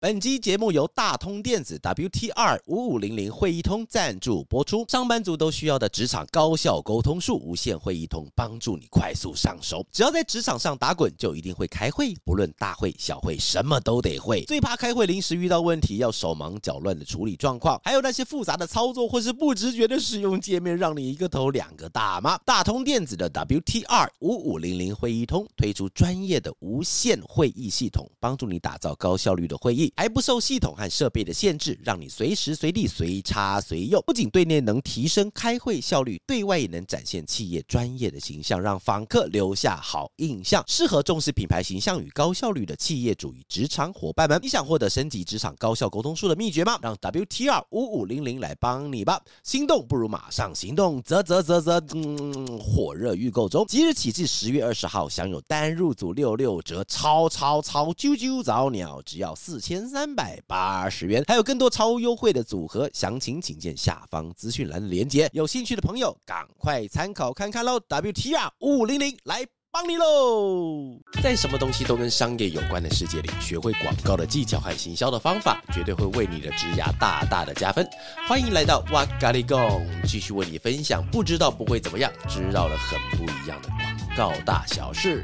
[0.00, 4.84] 本期节目由大通电子 WTR 五五零零会议通赞助播出。
[4.86, 9.84] 上班族都需要的职场高效沟通术，无线会议通帮助你快速上手。
[9.90, 14.44] 只要在职场上打滚，就一定会开会，不论大会小会，什么都得会。
[14.44, 22.38] 最怕开会临时遇到问题，要手忙脚乱的处理状况，还有那些复杂的操作或是不直觉的使用界面，让你一个头两个大吗？
[22.44, 29.87] 大通电子的 WTR 五五零零会议通推出专业的无线会议系统，帮助你打造高效率的会议。
[29.96, 34.02] 还不受系统和设备的限制，让你随时随地随插随用。
[34.06, 40.64] 不仅对内能提升开会效率，对外也能展现企业专业的形象，让访客留下好印象。
[40.66, 46.78] 适合重视品牌形象与高效率的企业主与职场伙伴们，你想获得升级职场高效沟通术的秘诀吗？
[46.82, 49.20] 让 WTR 五五零零来帮你吧！
[49.42, 59.77] 心动不如马上行动，啧啧啧啧，嗯，火热预购中，即日起至十月二十号，享有单入组六六折，超超超啾啾早鸟，只要四千。
[59.86, 65.28] 三百八十元，还有更多超优惠的组合，详情请见下方资讯栏的链接。
[65.34, 70.98] 有兴趣的朋友，赶快参考看看喽！WTR 五五零零来帮你喽！
[71.22, 77.86] 在什么东西都跟商业有关的世界里，学会广告的技巧和行销的方法，绝对会为你的职涯大大的加分。
[78.26, 85.22] 欢迎来到哇嘎哩供，继续为你分享不知道不会怎么样，知道了很不一样的广告大小事。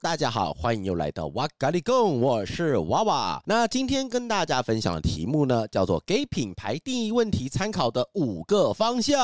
[0.00, 3.42] 大家好，欢迎又来到哇咖喱贡，我是娃娃。
[3.44, 9.18] 那今天跟大家分享的题目呢，叫做给品牌定义问题参考的五个方向。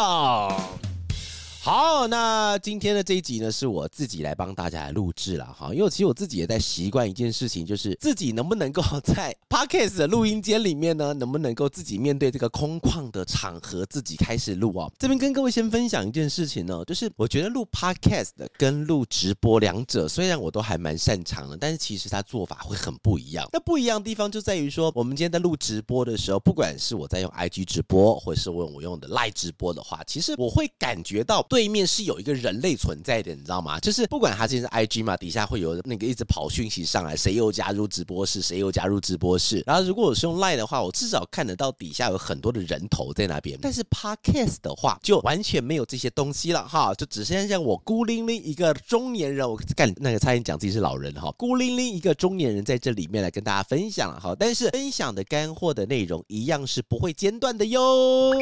[1.64, 14.92] 好，那今天的这一集呢，是我自己来帮大家来录制了哈，因为其实我自己也在习惯一件事情，就是自己能不能够在 Podcast 的录音间里面呢，能不能够自己面对这个空旷的场合，自己开始录哦。
[14.98, 23.48] 这边跟各位先分享一件事情呢，就是我觉得录 Podcast 的跟录直播两者，虽然我都还蛮擅长的，但是其实它做法会很不一样。
[23.54, 31.42] 那不一样的地方就在于说，我们今天在录直播的时候，不管是我在用 IG 直播，或是我我用的 Live 直播的话，其实我会感觉到。
[31.54, 33.78] 对面是有一个人类存在的，你知道吗？
[33.78, 39.62] 就是不管他今天是 IG 嘛，底下会有那个一直跑讯息上来，谁又加入直播室，谁又加入直播室。
[39.64, 43.56] 然后如果我是用 Line 的话，我至少看得到底下有很多的人头在那边。
[43.62, 54.34] 但是 Podcast 的话，就完全没有这些东西了哈，就只剩下我孤零零一个中年人，我干那个差点讲自己是老人哈，孤零零一个中年人在这里面来跟大家分享了哈。
[54.36, 58.32] 但是分享的干货的内容一样是不会间断的哟。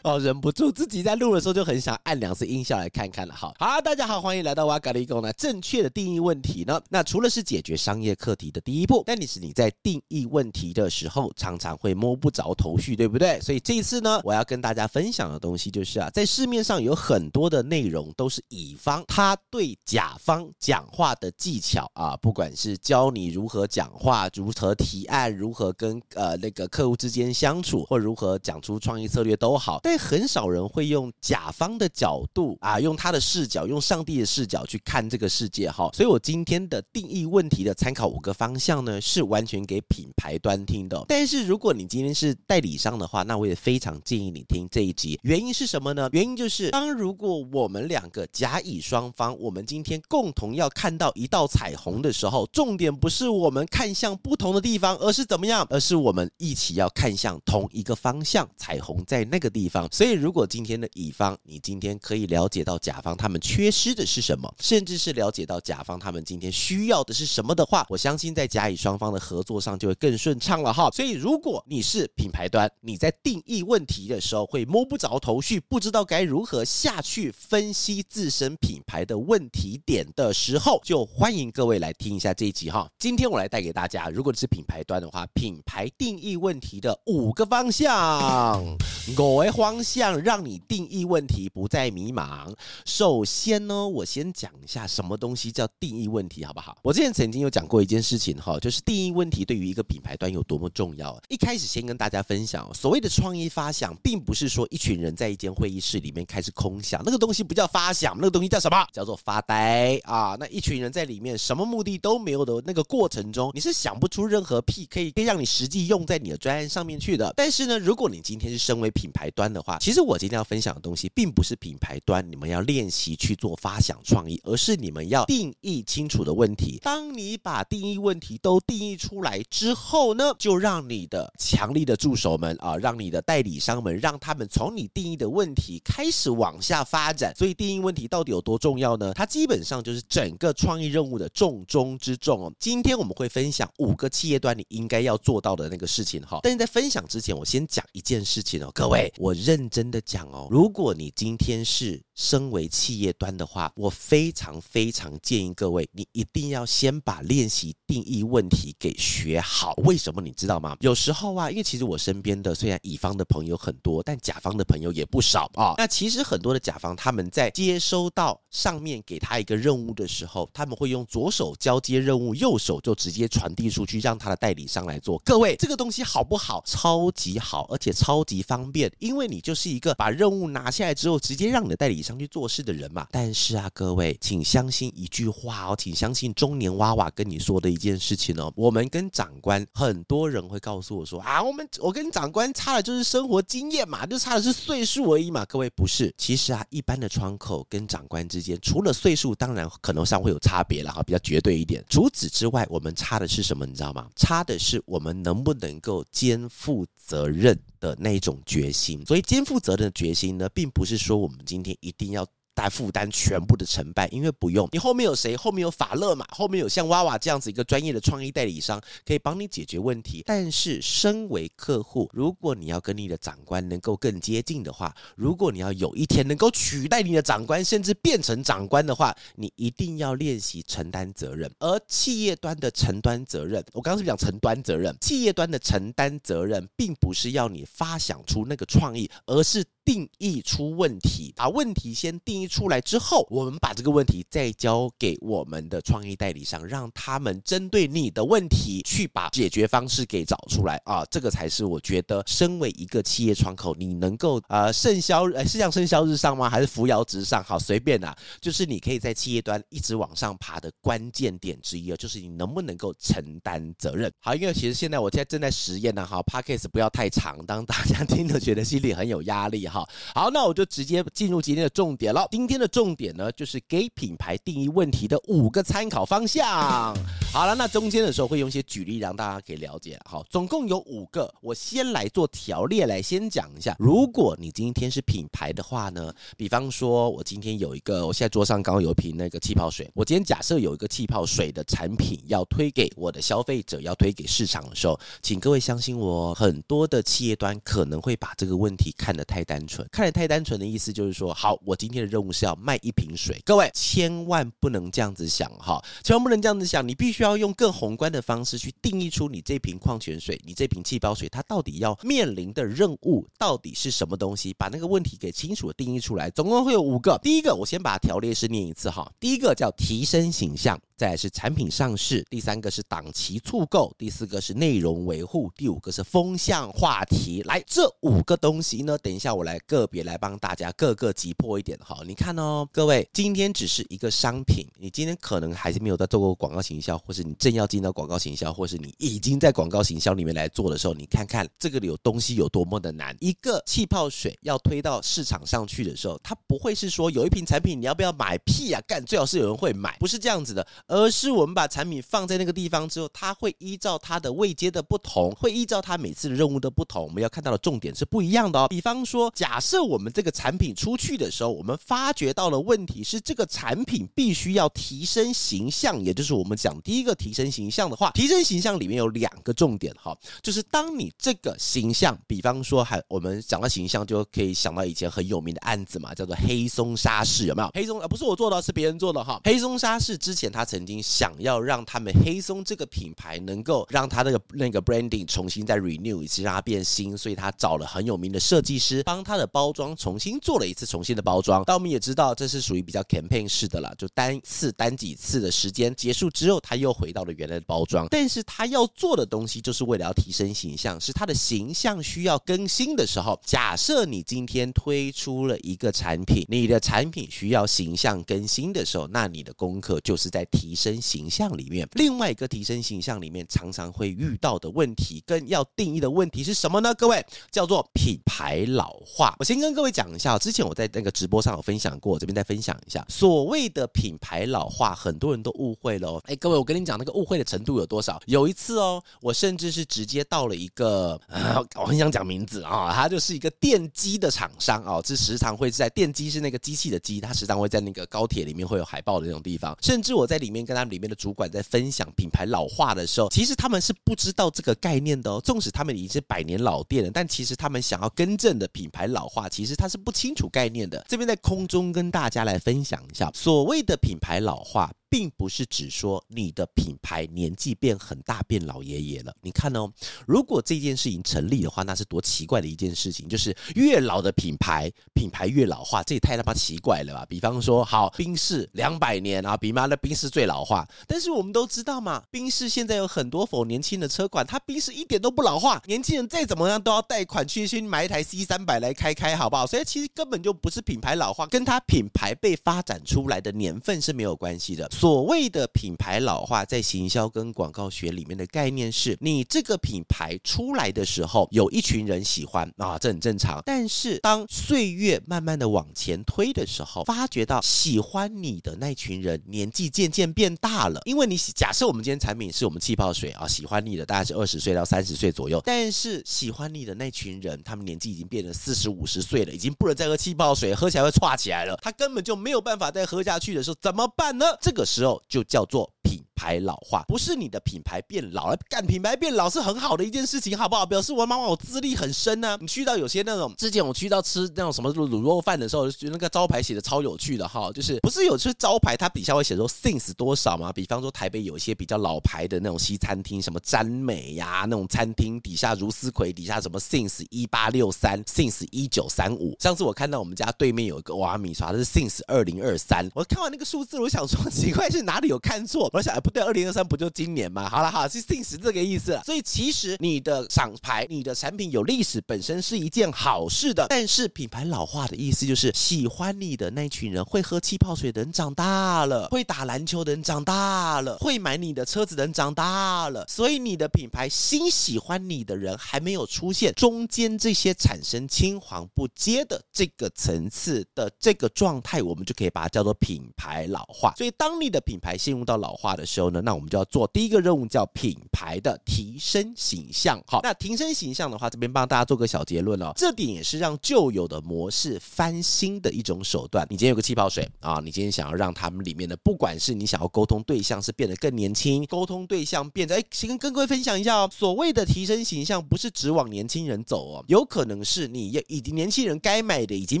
[0.02, 3.34] 哦，忍不住自己在录的时候就很想按两次音效来看看了。
[3.34, 5.32] 好，好，大家好，欢迎来到哇嘎哩供呢。
[5.32, 13.40] 正确的定义问题呢，那除了是解决商业课题的第一步，但你是你在定义问题的时候，常常会摸不着头绪，对不对？
[13.40, 29.80] 所以这一次呢，我要跟大家分享的东西就是啊，在市面上有很多的内容都是乙方他对甲方讲话的技巧啊，不管是教你如何讲话，如何提案，如何跟呃那个客户之间相处，或如何讲出创意策略都好。
[29.88, 35.88] 但很少人会用甲方的角度啊，用他的视角，用上帝的视角去看这个世界哈。
[35.94, 41.02] 所以我今天的定义问题的参考五个方向呢，是完全给品牌端听的。
[41.08, 45.18] 但是如果你今天是代理商的话，那我也非常建议你听这一集。
[45.22, 46.10] 原因是什么呢？
[46.12, 55.66] 原因就是当如果我们两个甲乙双方，我们今天共同要看到一道彩虹的时候，重点不是我们看向不同的地方，而是怎么样？
[55.70, 59.77] 而是我们一起要看向同一个方向，彩虹在那个地方。
[59.92, 70.90] 所以，如果今天的乙方，你今天可以了解到甲方他们缺失的是什么，甚至是了解到甲方他们今天需要的是什么的话，我相信在甲乙双方的合作上就会更顺畅了哈。
[70.90, 82.88] 所以，如果你是品牌端，你在定义问题的时候会摸不着头绪，不知道该如何下去分析自身品牌的问题点的时候，就欢迎各位来听一下这一集哈。
[82.98, 88.76] 今天我来带给大家，如果是品牌端的话，品牌定义问题的五个方向，
[89.16, 92.50] 各位方向让你定义问题不再迷茫。
[92.86, 96.78] 首先呢，我先讲一下什么东西叫定义问题，好不好？
[96.82, 101.22] 我之前曾经有讲过一件事情哈，就是定义问题对于一个品牌端有多么重要。
[101.28, 108.86] 一开始先跟大家分享，所谓的创意发想，并不是说一群人在一间会议室里面开始空想，那个东西不叫发想，那个东西叫什么？
[108.90, 110.34] 叫做发呆啊！
[110.40, 117.30] 那一群人在里面什么目的都没有的那个过程中，你是想不出任何屁可以可以让你实际用在你的专案上面去的。
[117.36, 126.78] 但是呢，如果你今天是身为品牌端的的话，其实我今天要分享的东西，并不是品牌端你们要练习去做发想创意，而是你们要定义清楚的问题。
[126.82, 137.34] 当你把定义问题都定义出来之后呢，就让你的强力的助手们啊，让你的代理商们，让他们从你定义的问题开始往下发展。
[137.34, 139.12] 所以定义问题到底有多重要呢？
[139.14, 142.52] 它基本上就是整个创意任务的重中之重哦。
[142.60, 146.40] 今天我们会分享五个企业端你应该要做到的那个事情哈。
[146.42, 159.72] 但是在分享之前，我先讲一件事情哦，各位，我认真的讲哦，如果你今天是身为企业端的话，我非常非常建议各位，你一定要先把练习定义问题给学好。
[159.84, 160.76] 为什么你知道吗？
[160.80, 165.72] 有时候啊，因为其实我身边的虽然乙方的朋友很多，但甲方的朋友也不少啊。
[165.78, 175.18] 那其实很多的甲方他们在接收到上面给他一个任务的时候，他们会用左手交接任务，右手就直接传递出去，让他的代理商来做。
[175.24, 176.62] 各位，这个东西好不好？
[176.66, 183.06] 超级好，而且超级方便，因为你就是一个把任务拿下来之后，直接让你的代理商去做事的人嘛。
[183.10, 188.52] 但是啊，各位，请相信一句话哦，请相信中年娃娃跟你说的一件事情哦。
[188.56, 195.44] 我们跟长官，很多人会告诉我说啊，我们我跟长官差的就是生活经验嘛，就差的是岁数而已嘛。
[195.46, 201.84] 各位不是，其实啊，一般的窗口跟长官之间，除了岁数，当然可能上会有差别了哈，比较绝对一点。
[201.88, 203.66] 除此之外，我们差的是什么？
[203.66, 204.08] 你知道吗？
[204.16, 209.04] 差的是我们能不能够肩负责任的那种决心。
[209.06, 212.26] 所以，肩负责任的决心呢，并不是说我们今天一定要。
[212.58, 215.36] 在负担全部的成败，因为不用你后面有谁？
[215.36, 216.26] 后面有法乐嘛？
[216.30, 220.24] 后面有像娃娃这样子一个专业的创意代理商，可以帮你解决问题。
[220.26, 231.48] 但是，身为客户，如果你要跟你的长官能够更接近的话，如果你要有一天能够取代你的长官，甚至变成长官的话，你一定要练习承担责任。
[231.60, 234.92] 而企业端的承担责任，我刚刚是不是讲承担责任？
[235.00, 239.64] 企业端的承担责任，并不是要你发想出那个创意，而是。
[239.84, 251.04] 定义出问题，把问题先定义出来之后，我们把这个问题再交给我们的创意代理商，让他们针对你的问题去把解决方式给找出来啊！
[251.10, 256.48] 这个才是我觉得，身为一个企业窗口，你能够呃盛销，呃是像盛销日上吗？
[256.48, 257.42] 还是扶摇直上？
[257.44, 264.10] 好，随便啦，就是你可以在企业端一直往上爬的关键点之一啊，就是你能不能够承担责任。
[264.20, 269.88] 好，因为其实现在我现在正在实验呢，哈，Podcast 不要太长，当大家听了觉得心里很有压力哈。
[270.14, 272.27] 好，那我就直接进入今天的重点了。
[272.30, 276.46] 今天的重点呢，就是给品牌定义问题的五个参考方向。
[277.32, 279.98] 好了，那中间的时候会用一些举例让大家可以了解。
[280.04, 283.76] 好，总共有五个，我先来做条列，来先讲一下。
[283.78, 299.86] 如果你今天是品牌的话呢，比方说我今天有一个，我现在桌上刚刚有一瓶那个气泡水，我今天假设有一个气泡水的产品要推给我的消费者，要推给市场的时候，请各位相信我，很多的企业端可能会把这个问题看得太单纯。
[299.92, 303.40] 看得太单纯的意思就是说，好，我今天的任任务是要卖一瓶水。
[303.44, 306.86] 各位千万不能这样子想哈，千万不能这样子想。
[306.86, 316.28] 你必须要用更宏观的方式去定义出你这瓶矿泉水、你这瓶气泡水，它到底要面临的任务到底是什么东西，把那个问题给清楚的定义出来。
[316.30, 317.16] 总共会有五个。
[317.22, 319.08] 第一个，我先把它条列式念一次哈。
[319.20, 320.76] 第一个叫提升形象。
[320.98, 327.40] 再是产品上市，第三个是档期促购，第四个是内容维护，第五个是风向话题。
[327.42, 332.02] 来，这五个东西呢，等一下我来个别来帮大家各个击破一点哈。
[332.04, 343.16] 你看哦，各位，今天只是一个商品，你今天可能还是没有在做过广告行销，或是你正要进到广告行销，或是你已经在广告行销里面来做的时候，你看看这个有东西有多么的难。
[343.20, 348.36] 一个气泡水要推到市场上去的时候，它不会是说有一瓶产品你要不要买？
[348.38, 350.66] 屁呀，干，最好是有人会买，不是这样子的。
[350.88, 358.66] 而是我们把产品放在那个地方之后，它会依照它的位阶的不同，会依照它每次的任务的不同，我们要看到的重点是不一样的哦。
[358.68, 377.70] 比方说，假设我们这个产品出去的时候，我们发觉到了问题是这个产品必须要提升形象，也就是我们讲第一个提升形象的话，提升形象里面有两个重点哈，就是当你这个形象，比方说还我们讲到形象就可以想到以前很有名的案子嘛，叫做黑松沙士，有没有？
[377.74, 379.38] 黑松啊，不是我做的，是别人做的哈。
[379.44, 380.98] 黑松沙士之前他曾曾经。
[381.02, 391.64] 想要让他们黑松这个品牌能够让他那个那个 branding 重新再 renew 一次，让它变新，所以他找了很有名的设计师帮他的包装重新做了一次重新的包装。
[391.66, 398.06] 但我们也知道这是属于比较 campaign 式的了，就单次单几次的时间结束之后，他又回到了原来的包装。
[398.10, 403.40] 但是他要做的东西就是为了要提升形象，是他的形象需要更新的时候。
[403.44, 410.67] 假设你今天推出了一个产品，你的产品需要形象更新的时候，那你的功课就是在提。
[410.68, 416.92] 提升形象里面，另外一个提升形象里面常常会遇到的问题跟要定义的问题是什么呢？
[416.94, 419.34] 各位叫做品牌老化。
[419.38, 423.02] 我先跟各位讲一下，之前我在那个直播上有分享过，这边再分享一下。
[423.08, 426.22] 所谓的品牌老化，很多人都误会了哦。
[426.26, 428.20] 哎，各位，我跟你讲那个误会的程度有多少？
[428.26, 445.40] 有一次哦，我甚至是直接到了一个，呃、我很想讲名字啊，它就是一个电机的厂商哦，这时常会在电机是那个机器的机，它时常会在那个高铁里面会有海报的那种地方，甚至我在里面跟他们里面的主管在分享品牌老化的时候，其实他们是不知道这个概念的哦。
[445.40, 451.04] 纵使他们已经是百年老店了，但其实他们想要更正的品牌老化，其实他是不清楚概念的。
[451.08, 454.90] 这边在空中跟大家来分享一下，所谓的品牌老化。
[455.10, 459.34] 并不是指说你的品牌年纪变很大，变老爷爷了。
[459.40, 459.90] 你看哦，
[460.26, 463.28] 如果这件事情成立的话，那是多奇怪的一件事情。
[463.28, 467.26] 就是越老的品牌，品牌越老化，这也太他妈奇怪了吧？
[467.26, 470.86] 比方说，好，宾士两百年啊，比妈的宾士最老化。
[471.06, 475.82] 但是我们都知道嘛，宾士现在有很多否年轻的车款，它宾士一点都不老化。
[475.86, 479.66] 年轻人再怎么样都要贷款去先买一台 C 三百来开开，好不好？
[479.66, 484.88] 所以其实根本就不是品牌老化，跟它品牌被发展出来的年份是没有关系的。
[484.98, 493.62] 所谓的品牌老化，在行销跟广告学里面的概念是，你这个品牌出来的时候，有一群人喜欢啊，这很正常。
[493.64, 514.44] 但是当岁月慢慢的往前推的时候，发觉到喜欢你的那群人年纪渐渐变大了，因为你假设我们今天产品是我们气泡水啊，喜欢你的大概是二十岁到三十岁左右，但是喜欢你的那群人，他们年纪已经变成四十五十岁了，已经不能再喝气泡水，喝起来会剉起来了，他根本就没有办法再喝下去的时候，怎么办呢？
[514.60, 515.22] 这个时候。
[515.28, 520.86] 就叫做品牌老化，不是你的品牌变老了，干品牌变老是很好的一件事情，好不好？
[520.86, 522.58] 表示我妈妈我资历很深呢、啊。
[522.60, 530.72] 你去到有些那种，之前我去到吃那种什么卤肉饭的时候，就那个招牌写的超有趣的哈，就是不是有些招牌它底下会写说 since 多少吗？
[530.72, 539.56] 比方说台北有一些比较老牌的那种西餐厅，什么詹美呀那种餐厅底下如斯葵底下什么 since 一八六三 since 一九三五。
[539.58, 543.10] 上次我看到我们家对面有一个瓦米刷，它是 since 二零二三。
[543.14, 545.90] 我看完那个数字，我想说 奇怪是哪里有看错？
[545.92, 547.66] 我想不对，二零二三不就今年吗？
[547.70, 549.18] 好了好，是正是这个意思。
[549.24, 574.12] 所以其实你的厂牌、你的产品有历史本身是一件好事的，但是品牌老化的意思就是喜欢你的那群人会喝气泡水的人长大了，会打篮球的人长大了，会买你的车子的人长大了，所以你的品牌新喜欢你的人还没有出现，中间这些产生青黄不接的这个层次的这个状态，我们就可以把它叫做品牌老化。
[574.16, 580.22] 所以当你的品牌陷入到老化的时候呢，那我们就要做第一个任务，叫品牌的提升形象。
[580.26, 582.92] 好，那提升形象的话，这边帮大家做个小结论哦。
[582.96, 586.66] 这点也是让旧有的模式翻新的一种手段。
[586.68, 594.30] 你今天有个气泡水啊，你今天想要让他们里面的，不管是你想要沟通对象是变得更年轻，沟通对象变得哎，先跟各位分享一下哦。
[594.32, 600.00] 所谓的提升形象，不是只往年轻人走哦，有可能是你要已经年轻人该买的已经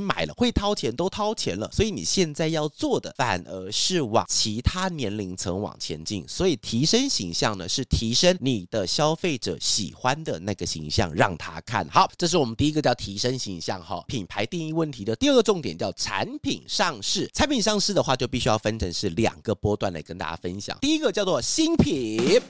[0.00, 6.24] 买了，会掏钱都掏钱了，所以你现在要做的反而是往其他年龄层往前进。
[6.26, 12.10] 所以提升形象呢，是提升你的消费者喜欢的那个形象，让他看好。
[12.16, 17.28] 这是我们第一个叫提升形象哈，品牌定义问题的第二个重点叫产品上市。
[17.34, 20.78] 产品上市的话，就必须要分成是两个波段来跟大家分享。
[20.80, 22.40] 第一个叫做新品。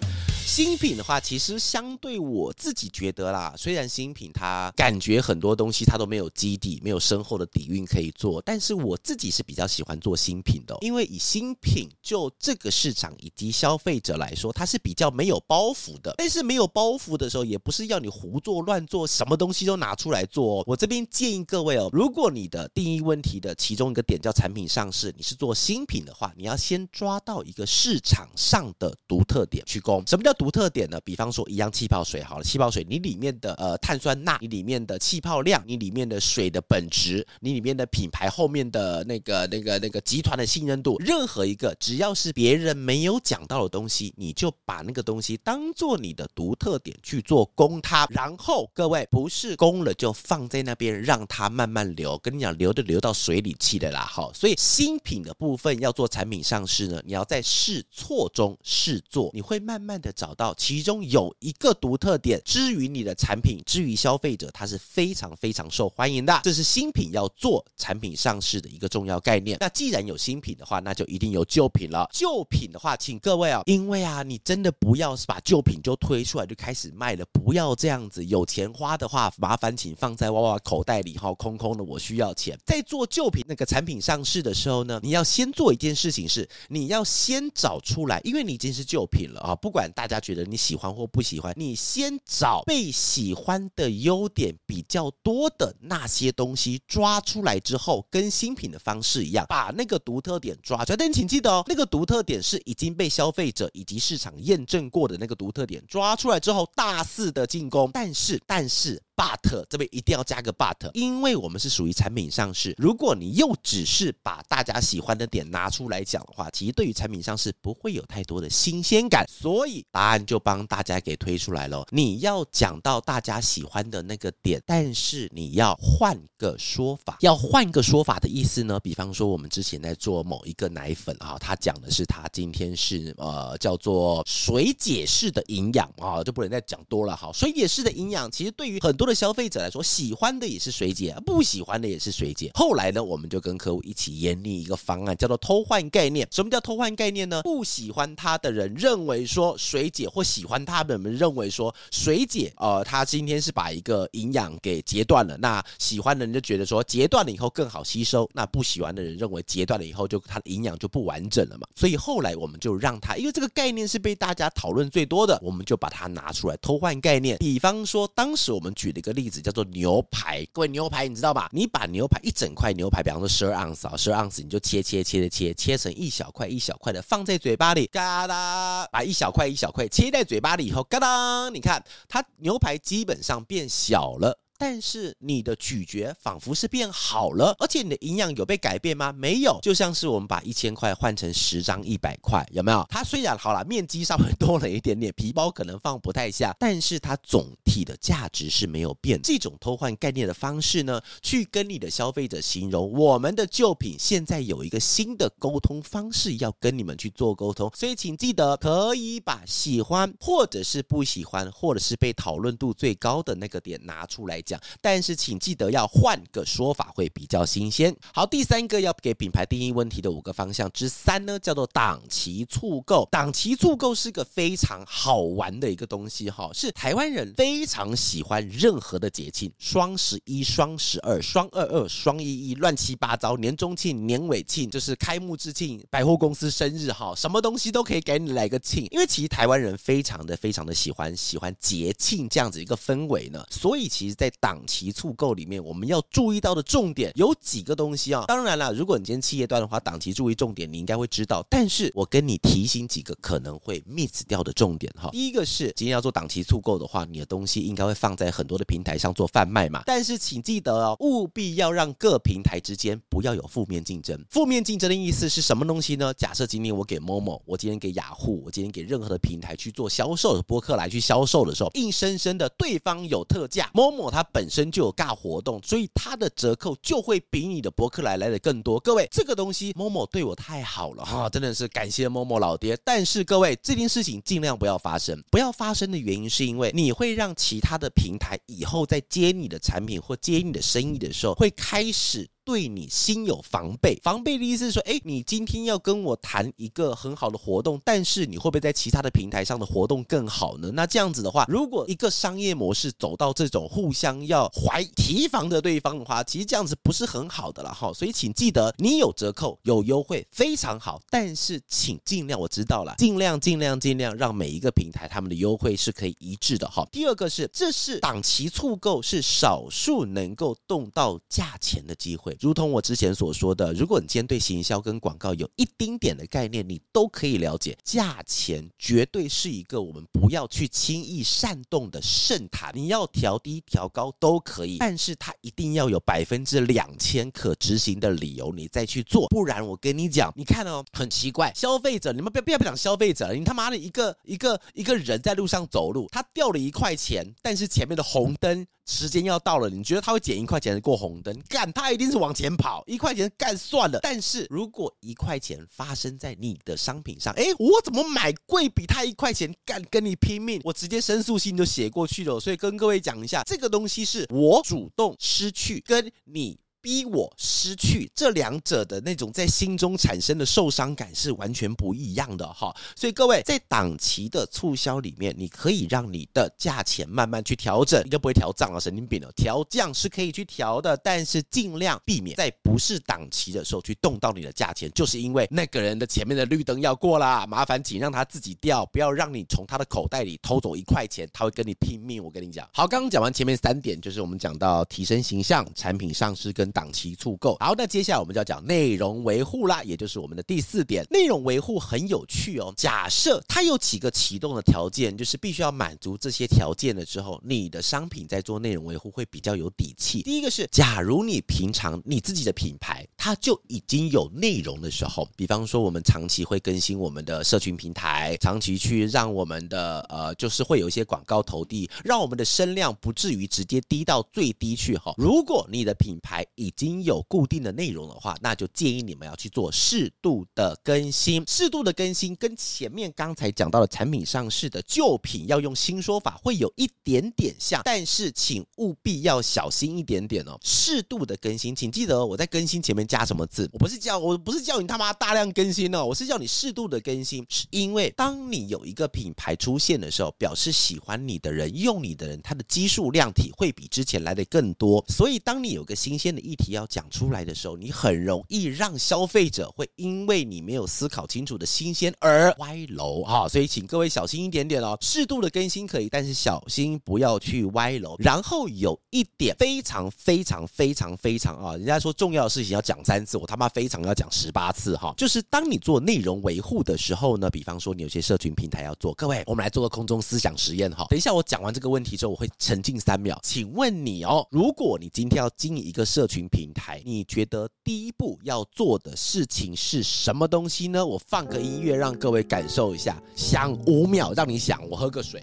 [0.47, 16.14] 新品的话，其实相对我自己觉得啦，虽然新品它感觉很多东西它都没有基底，没有深厚的底蕴可以做，但是我自己是比较喜欢做新品的，因为以新品就这个市场以及消费者来说，它是比较没有包袱的。
[16.19, 20.64] 但是没有包袱的时候，也不是要你胡做乱做，什么东西都拿出来做哦。
[20.67, 30.02] 我这边建议各位哦，如果你的定义问题的其中一个点叫产品上市，你是做新品的话，你要先抓到一个市场上的独特点去攻。
[30.07, 31.00] 什么叫独特点呢？
[31.05, 48.07] 比方说一样气泡水好了，气泡水你里面的呃碳酸钠，你里面的气泡量，你里面的水的本质，你里面的品牌后面的那个那个那个集团的信任度，任何一个只要是别人没有讲想到的东西，你就把那个东西当做你的独特点去做攻它。
[48.11, 54.00] 然后各位不是攻了就放在那边让它慢慢流，跟你讲流的流到水里去的啦。
[54.00, 60.28] 好，所以新品的部分要做产品上市呢，你要在试错中试做，你会慢慢的找。
[60.28, 66.38] 找到其中有一个独特点，至于你的产品，至于消费者，它是非常非常受欢迎的。
[66.45, 69.57] 这是新品要做产品上市的一个重要概念。
[69.59, 72.07] 那既然有新品的话，那就一定有旧品了。
[72.12, 78.25] 旧品的话，请各位啊，因为啊，你真的不要是把旧品就推出来就开始卖了，不要这样子。
[78.25, 82.59] 有钱花的话，麻烦请放在娃娃口袋里哈，空空的，我需要钱。
[82.65, 100.97] 在做旧品那个产品上市的时候呢，你要先做一件事情是，你要先找出来，因为你已经是旧品了啊，不管大家觉得你喜欢或不喜欢，你先找被喜欢的优点比较多的那些东西抓出来之后，跟新品的方式一样，把那个独特点抓出来。
[100.97, 107.91] 但请记得哦，那个独特点是已经被消费者以及市场验证过的那个独特点，抓出来之后大肆的进攻。
[107.93, 109.03] 但是，但是。
[109.19, 112.73] But 这边一定要加个 But，因为我们是属于产品上市。
[112.79, 119.27] 如果你又只是把大家喜欢的点拿出来讲的话，其实对于产品上市不会有太多的新鲜感。
[119.29, 121.85] 所以答案就帮大家给推出来了。
[121.91, 127.17] 你要讲到大家喜欢的那个点，但是你要换个说法。
[127.19, 128.79] 要换个说法的意思呢？
[128.79, 137.33] 比方说我们之前在做某一个奶粉啊，他讲的是他今天是呃叫做水解式的营养啊，就不能再讲多了哈。
[137.33, 142.50] 水解式的营养其实对于很多的消费者来说，喜欢的也是水解，不喜欢的也是水解。
[142.55, 146.29] 后来呢，我们就跟客户一起研拟一个方案，叫做偷换概念。
[146.31, 147.43] 什么叫偷换概念呢？
[147.43, 155.37] 不喜欢它的人认为说水解，或喜欢它的人认为说水解，呃，他今天是把一个营养给截断了。
[155.38, 161.67] 那喜欢的人就觉得说截断了以后更好吸收，那不喜欢的人认为截断了以后就它的营养就不完整了嘛。
[161.75, 167.38] 所以后来我们就让他，因为这个概念是被大家讨论最多的，我们就把它拿出来偷换概念。
[167.38, 169.38] 比方说，当时我们举了一个例子。
[169.38, 171.49] 叫做牛排，各位牛排你知道吧？
[171.52, 184.38] 你把牛排一整块牛排，比方说十二盎司啊，十二盎司你就切切切切切，切成一小块一小块的放在嘴巴里，嘎哒，把一小块一小块切在嘴巴里以后，嘎当，你看它牛排基本上变小了。
[184.59, 189.12] 但是你的咀嚼仿佛是变好了，而且你的营养有被改变吗？
[189.12, 192.85] 没有，就像是我们把一千块换成十张一百块，有没有？
[192.91, 199.21] 它虽然好了，面积稍微多了一点点，皮包可能放不太下，但是它总体的价值是没有变。
[199.23, 217.95] 这种偷换概念的方式呢，去跟你的消费者形容，我们的旧品现在有一个新的沟通方式要跟你们去做沟通，所以请记得可以把喜欢或者是不喜欢，或者是被讨论度最高的那个点拿出来讲，但是请记得要换个说法会比较新鲜。
[218.14, 223.07] 好，第三个要给品牌定义问题的五个方向之三呢，叫做档期促购。
[223.11, 238.87] 档期促购是个非常好玩的一个东西哈，是台湾人非常喜欢任何的节庆，双十一、双十二、双二二、双一一，乱七八糟，年终庆、年尾庆，就是开幕之庆，百货公司生日哈，什么东西都可以给你来个庆。
[238.90, 248.24] 因为其实台湾人非常的非常的喜欢喜欢节庆这样子一个氛围呢，所以其实在档期促购里面，我们要注意到的重点有几个东西啊。
[248.27, 251.44] 当然了，如果你今天企业端的话，档期注意重点，你应该会知道。
[251.51, 255.11] 但是我跟你提醒几个可能会 miss 掉的重点哈。
[255.11, 259.83] 第一个是，今天要做档期促购的话，你的东西应该会放在很多的平台上做贩卖嘛。
[259.87, 264.18] 但是请记得哦，务必要让各平台之间不要有负面竞争。
[264.31, 266.12] 负面竞争的意思是什么东西呢？
[266.14, 278.79] 假设今天我给 Momo，我今天给雅虎，我今天给任何的平台去做销售的播客来去销售的时候，硬生生的对方有特价，Momo 它本身就有尬活动，所以它的折扣就会比你的博客来来的更多。
[278.81, 282.79] 各位，这个东西某某对我太好了哈，真的是感谢某某老爹。
[282.85, 285.23] 但是各位，这件事情尽量不要发生。
[285.31, 292.29] 不要发生的原因是因为你会让其他的平台以后在接你的产品或接你的生意的时候，会开始。
[292.49, 300.71] 对你心有防备，防备的意思是说，诶，你今天要跟我谈一个很好的活动，但是你会不会在其他的平台上的活动更好呢？
[300.73, 307.93] 那这样子的话，如果一个商业模式走到这种互相要怀提防着对方的话，其实这样子不是很好的了哈。
[307.93, 316.89] 所以请记得，你有折扣有优惠非常好，但是请尽量，我知道了，尽量尽量尽量让每一个平台他们的优惠是可以一致的哈。
[316.91, 322.35] 第二个是，这是档期促购是少数能够动到价钱的机会。
[322.40, 332.72] 如同我之前所说的，如果你今天对行销跟广告有一丁点的概念，你都可以了解，价钱绝对是一个我们不要去轻易煽动的圣坛。
[332.74, 339.29] 你要调低调高都可以，但是它一定要有百分之两千可执行的理由，你再去做。
[339.29, 351.38] 不然我跟你讲，你看哦，很奇怪，消费者，你们不要不要讲消费者，你他妈的一个一个一个人在路上走路，他掉了一块钱，但是前面的红灯时间要到了，你觉得他会捡一块钱过红灯？
[351.46, 352.35] 干，他一定是往。
[352.38, 362.38] 前跑一块钱干算了，但是如果一块钱发生在你的商品上，哎，我怎么买贵比他一块钱干，跟你拼命，我直接申诉信就写过去了。
[362.38, 366.57] 所以跟各位讲一下，这个东西是我主动失去跟你。
[366.88, 372.74] 逼我失去，这两者的那种在心中产生的受伤感是完全不一样的哈。
[372.96, 392.24] 所以各位在档期的促销里面，你可以让你的价钱慢慢去调整，应该不会调涨啊，神经病了，调降是可以去调的，但是尽量避免在不是档期的时候去动到你的价钱，就是因为那个人的前面的绿灯要过啦，麻烦请让他自己掉，不要让你从他的口袋里偷走一块钱，他会跟你拼命。
[392.24, 397.57] 我跟你讲，好，刚刚讲完前面三点，就是我们讲到提升形象、产品上市跟档期促购。
[397.59, 401.05] 好，那接下来我们就要讲内容维护啦，也就是我们的第四点。
[401.11, 402.73] 内容维护很有趣哦。
[402.77, 410.23] 假设它有几个启动的条件，就是必须要满足这些条件了之后，你的商品在做内容维护会比较有底气。
[410.23, 425.14] 第一个是，假如你平常你自己的品牌它就已经有内容的时候，比方说我们长期会更新我们的社群平台，长期去让我们的呃，就是会有一些广告投递，让我们的声量不至于直接低到最低去哈。
[425.17, 431.44] 如果你的品牌已经有固定的内容的话，那就建议你们要去做适度的更新。
[431.47, 440.59] 适度的更新跟前面刚才讲到的产品上市的旧品要用新说法会有一点点像，但是请务必要小心一点点哦。
[440.62, 443.71] 适度的更新，请记得我在更新前面加什么字？
[443.73, 455.05] 我不是叫我不是叫你他妈大量更新哦，我是叫你适度的更新，是因为当你有一个品牌出现的时候，表示喜欢你的人、用你的人，他的基数量体会比之前来的更多。
[455.09, 463.47] 所以当你有个新鲜的议题要讲出来的时候，你很容易让消费者会因为你没有思考清楚的新鲜而歪楼哈。
[463.47, 468.17] 所以请各位小心一点点哦，适度的更新可以，但是小心不要去歪楼。
[468.19, 475.13] 然后有一点非常非常非常非常啊，人家说重要的事情要讲三次，我他妈非常要讲十八次哈。
[475.17, 481.07] 就是当你做内容维护的时候呢，比方说你有些社群平台要做，各位，我们来做个空中思想实验哈。
[481.11, 483.39] 等一下我讲完这个问题之后，我会沉静三秒。
[483.43, 491.05] 请问你哦，如果你今天要经营一个社群平台，你觉得第一步要做的事情是什么东西呢？
[491.05, 495.42] 我放个音乐让各位感受一下，想五秒，让你想，我喝个水。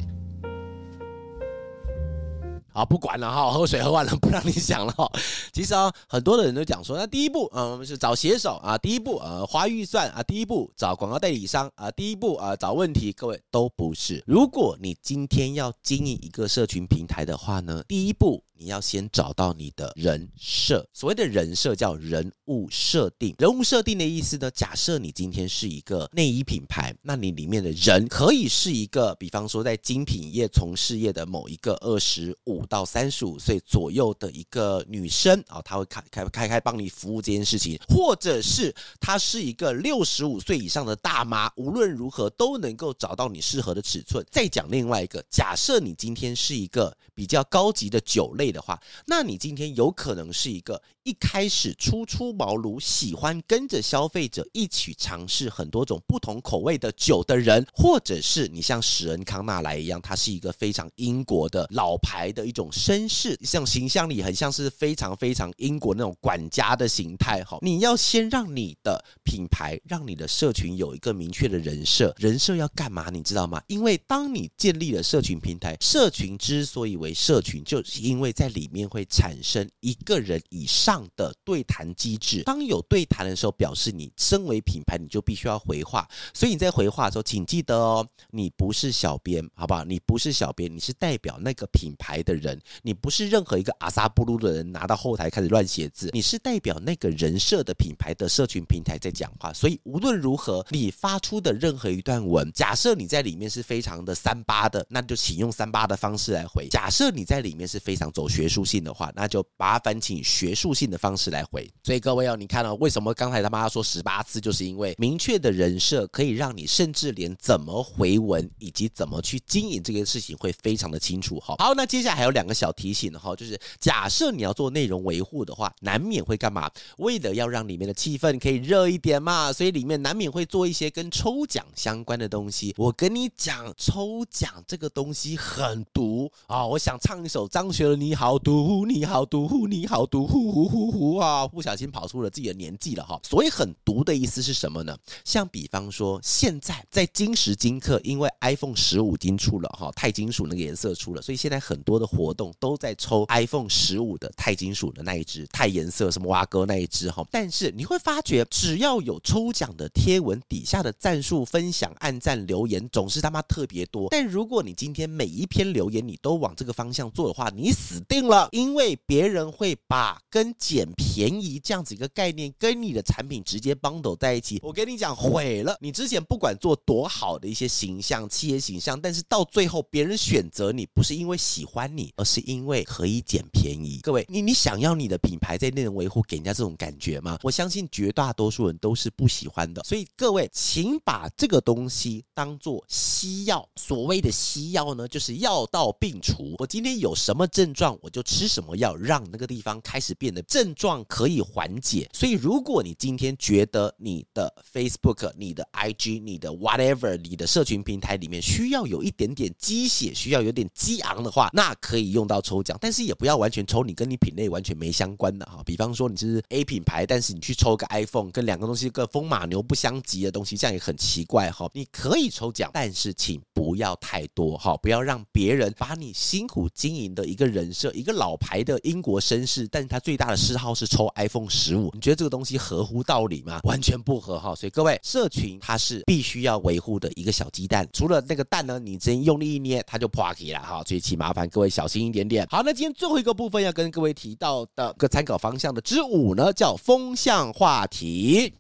[2.76, 5.10] 啊，不管了哈，喝水喝完了，不让你想了哈。
[5.54, 14.22] 其实啊，很多的人都讲说，那第一步，嗯，是找写手啊，第一步，呃，花预算啊，第一步找广告代理商啊，第一步啊，找问题，各位都不是。
[14.28, 18.44] 如果你今天要经营一个社群平台的话呢，第一步。
[18.58, 23.36] 你要先找到你的人设，所谓的人设叫人物设定。
[23.38, 44.26] 人物设定的意思呢，假设你今天是一个内衣品牌，那你里面的人可以是一个，比方说在精品业从事业的某一个二十五到三十五岁左右的一个女生啊，她会开开开开帮你服务这件事情，或者是她是一个六十五岁以上的大妈，无论如何都能够找到你适合的尺寸。
[44.32, 48.46] 再讲另外一个，假设你今天是一个比较高级的酒类。
[48.56, 67.44] 的话，那你今天有可能是一个一开始初出茅庐，喜欢跟着消费者一起尝试很多种不同口味的酒的人，或者是你像史恩康纳莱一样，他是一个非常英国的老牌的一种绅士，像形象里很像是非常非常英国那种管家的形态。
[67.44, 73.10] 哈，你要先让你的品牌，让你的社群有一个明确的人设，人设要干嘛？
[73.12, 73.62] 你知道吗？
[73.68, 82.44] 因为当你建立了社群平台，社群之所以为社群，就是因为在里面会产生一个人以上的对谈机制。
[82.44, 86.08] 当有对谈的时候，表示你身为品牌，你就必须要回话。
[86.34, 89.84] 所以你在回话的时候，请记得哦，你不是小编，好不好？
[89.84, 92.45] 你不是小编，你是代表那个品牌的人。
[92.46, 99.52] 人你不是任何一个阿萨布鲁的人拿到后台开始乱写字，你是代表那个人设的品牌的社群平台在讲话。
[99.52, 106.68] 所以无论如何，你发出的任何一段文，假设你在里面是非常的三八的，那就请用三八的方式来回。
[106.70, 111.68] 假设你在里面是非常走学术性的话，那就麻烦请学术性的方式来回。
[111.84, 121.56] 所以各位哦，你看哦，为什么刚才他妈说十八次，就是因为明确的人设可以让你甚至连怎么回文以及怎么去经营这个事情会非常的清楚好。
[121.58, 126.70] 好，那接下来还有两个小提醒哈，就是假设你要做内容维护的话，难免会干嘛？
[126.98, 132.74] 为了要让里面的气氛可以热一点嘛，所以里面难免会做一些跟抽奖相关的东西。
[132.76, 136.66] 我跟你讲，抽奖这个东西很毒啊！
[136.66, 138.16] 我想唱一首张学友你。
[138.16, 141.46] 好毒，你好毒，你好毒，呼呼呼呼啊！
[141.46, 143.20] 不小心跑出了自己的年纪了哈。
[143.24, 144.98] 所以很毒的意思是什么呢？
[145.24, 164.08] 像比方说，现在在今时今刻，因为 iPhone 十五已经出了哈，钛金属那个颜色出了，所以现在很多的活动都在抽 iPhone 十五的钛金属的那一只钛颜色什么蛙哥那一只哈，但是你会发觉，只要有抽奖的贴文底下的赞数、分享、按赞、留言，总是他妈特别多。
[164.12, 174.60] 但如果你今天每一篇留言你都往这个方向做的话，你死定了，因为别人会把跟捡便宜这样子一个概念跟你的产品直接 bundle 在一起。
[174.64, 184.00] 我跟你讲，毁了你之前不管做多好的一些形象、企业形象，但是到最后别人选择你不是因为喜欢你，而是因为可以捡便宜。
[184.02, 187.38] 各位，你你想要你的品牌在内容维护给人家这种感觉吗？
[187.44, 189.84] 我相信绝大多数人都是不喜欢的。
[189.84, 193.68] 所以各位，请把这个东西当做西药。
[193.76, 196.56] 所谓的西药呢，就是药到病除。
[196.60, 202.10] 我今天有什么症状，我就吃什么药，让那个地方开始变得症状可以缓解。
[202.14, 215.62] 所以，如果你今天觉得你的 Facebook、你的 IG、你的 whatever、你的社群平台里面需要有一点点鸡血，需要有点激昂的话，那可可以用到抽奖，但是也不要完全抽你跟你品类完全没相关的哈。
[215.66, 221.72] 比方说你是 A 品牌，但是你去抽个 iPhone，跟两个东西跟风马牛不相及的东西，这样也很奇怪哈。
[221.74, 233.62] 你可以抽奖，但是请不要太多哈，不要让别人把你辛苦经营的一个人设，一个老牌的英国绅士，但是他最大的嗜好是抽 iPhone 十五，你觉得这个东西合乎道理吗？
[233.64, 234.54] 完全不合哈。
[234.54, 240.84] 所以各位，社群它是必须要维护的一个小鸡蛋，除了那个蛋呢，你真用力一捏，它就破起来了哈。
[240.86, 242.48] 所以请麻烦各位小小心一点点。
[242.50, 248.52] 好，那今天最后一个部分要跟各位提到的个参考方向的之五呢，叫风向话题。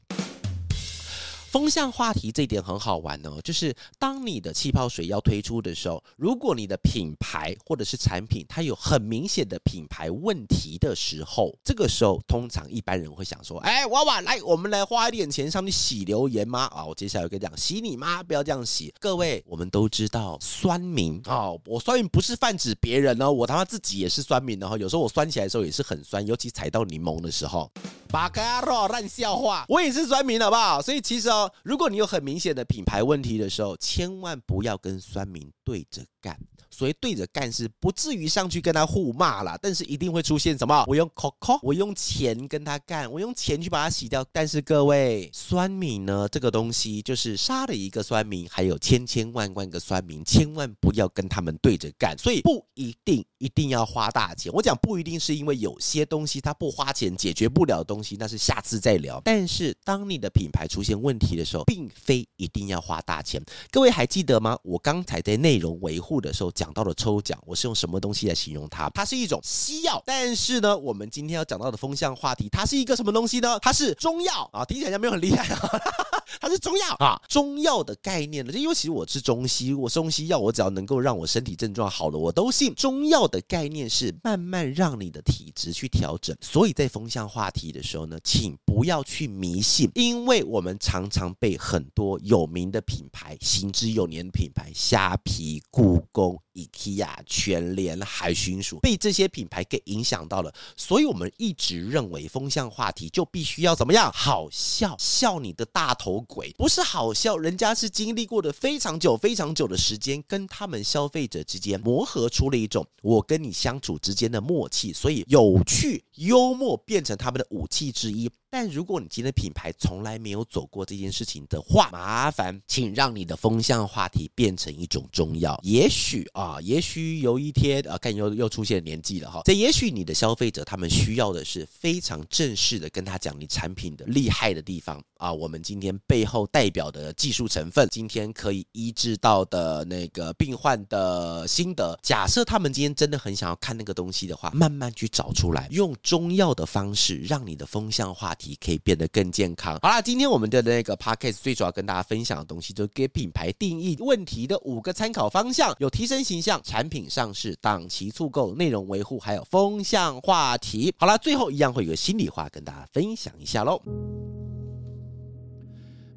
[1.55, 18.93] 风向话题这一点很好玩哦，就是当你的气泡水要推出的时候，如果你的品牌或者是产品它有很明显的品牌问题的时候，这个时候通常一般人会想说：“哎，娃娃，来，我们来花一点钱上去洗留言吗？”啊，我接下来跟你讲，洗你妈，不要这样洗。
[18.99, 24.77] 各位，我们都知道酸民啊，我酸民不是泛指别人哦，我他妈自己也是酸民的哈。
[24.77, 27.71] 有时候我酸起来的时候也是很酸，尤其踩到柠檬的时候。
[28.15, 30.81] 巴卡罗烂笑话，我也是酸民，好不好？
[30.81, 36.39] 所以其实哦，如果你有很明显的品牌问题的时候，千万不要跟酸民对着干。
[36.71, 40.83] 所以对着干是不至于上去跟他互骂啦，但是一定会出现什么？
[40.87, 44.25] 我用 Coco，我用钱跟他干，我用钱去把他洗掉。
[44.33, 52.17] 但是各位酸民呢，这个东西就是杀了一个酸民，还有千千万万个酸民，千万不要跟他们对着干。
[52.17, 54.51] 所以不一定一定要花大钱。
[54.51, 59.19] 我讲不一定是因为有些东西它不花钱解决不了东西，那是下次再聊。
[59.25, 63.43] 但是当你的品牌出现问题的时候，并非一定要花大钱。
[63.71, 64.55] 各位还记得吗？
[64.61, 66.75] 我刚才在内容维护的时候讲。
[66.75, 68.89] 到了抽奖，我是用什么东西来形容它？
[68.89, 73.57] 它是一种西药，但是呢，我们今天要讲到的风向话题，它是一个什么东西呢？
[73.61, 75.69] 它是中药啊，听起来像没有很厉害啊，
[76.41, 82.75] 它是中药啊，中药的概念呢，就因为其实我是中西，我中西药，我只要能够让我身体症状好了，我都信。
[82.75, 96.41] 中药的概念是慢慢让你的体质去调整，所以在风向话题的时候呢，请不要去迷信，因为我们常常被很多有名的品牌、行之有年的品牌，虾皮、故宫。
[96.55, 104.11] IKEA、全联、海巡署被这些品牌给影响到了，所以我们一直认为风向话题就必须要怎么样？
[104.13, 118.31] 好笑，笑你的大头鬼，不是好笑，人家是经历过的非常久、非常久的时间，跟他们消费者之间磨合出了一种我跟你相处之间的默契，所以有趣、幽默变成他们的武器之一。
[118.55, 125.59] 但如果你今天品牌从来没有走过这件事情的话，麻烦请让你的风向话题变成一种中药。
[125.61, 129.41] 也许啊，也许有一天啊，看又又出现年纪了哈。
[129.43, 135.33] 这也许你的消费者他们需要的是非常正式的跟他讲你产品的厉害的地方啊。
[135.33, 141.99] 我们今天背后代表的技术成分，今天可以医治到的那个病患的心得。
[142.01, 148.44] 假设他们今天真的很想要看那个东西的话，慢慢去找出来，用中药的方式让你的风向话题。
[148.61, 149.79] 可以变得更健康。
[149.81, 160.93] 好啦，今天我们的那个 podcast 最主要跟大家分享的东西，就是给品牌定义问题的五个参考方向：有提升形象、产品上市、档期促购、内容维护，还有风向话题。
[160.97, 163.81] 好啦，最后一样会有个心里话跟大家分享一下喽。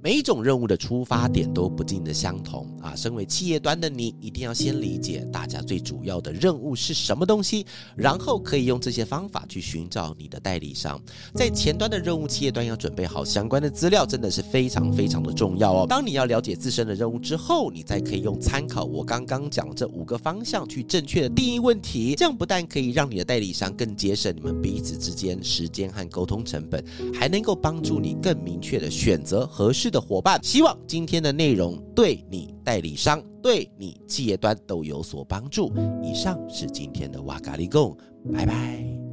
[0.09, 2.97] 每一种任务的出发点都不尽的相同啊！
[2.97, 10.99] 身为企业端的你，一定要先理解大家最主要的任务是什么东西，然后可以用这些方法去寻找你的代理商。
[11.35, 15.87] 在前端的任务，企业端要准备好相关的资料，真的是非常非常的重要哦。
[15.87, 29.97] 当你要了解自身的任务之后，你再可以用参考我刚刚讲这五个方向去正确的定义问题，这样不但可以让你的代理商更节省你们彼此之间时间和沟通成本，还能够帮助你更明确的选择合适的。
[30.00, 30.38] 伙伴。
[30.42, 35.72] 希望今天的内容对你代理商、对你企业端都有所帮助。
[36.02, 37.96] 以上是今天的哇嘎利贡，
[38.32, 39.08] 拜拜。